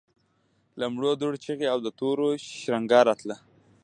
[0.79, 2.27] له مړو دوړو چيغې او د تورو
[2.61, 3.35] شرنګا راتله.